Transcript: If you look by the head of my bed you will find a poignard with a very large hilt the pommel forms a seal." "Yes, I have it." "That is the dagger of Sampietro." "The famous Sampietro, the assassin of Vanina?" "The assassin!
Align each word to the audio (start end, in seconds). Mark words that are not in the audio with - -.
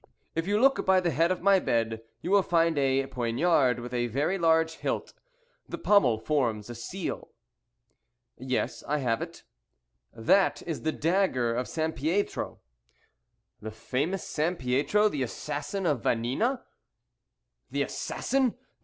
If 0.33 0.47
you 0.47 0.59
look 0.59 0.83
by 0.83 0.99
the 0.99 1.11
head 1.11 1.29
of 1.29 1.43
my 1.43 1.59
bed 1.59 2.01
you 2.23 2.31
will 2.31 2.41
find 2.41 2.75
a 2.79 3.05
poignard 3.05 3.79
with 3.79 3.93
a 3.93 4.07
very 4.07 4.39
large 4.39 4.77
hilt 4.77 5.13
the 5.69 5.77
pommel 5.77 6.17
forms 6.17 6.71
a 6.71 6.73
seal." 6.73 7.27
"Yes, 8.35 8.83
I 8.87 8.97
have 8.97 9.21
it." 9.21 9.43
"That 10.11 10.63
is 10.65 10.81
the 10.81 10.91
dagger 10.91 11.53
of 11.55 11.67
Sampietro." 11.67 12.61
"The 13.61 13.69
famous 13.69 14.23
Sampietro, 14.27 15.07
the 15.07 15.21
assassin 15.21 15.85
of 15.85 16.01
Vanina?" 16.01 16.63
"The 17.69 17.83
assassin! 17.83 18.55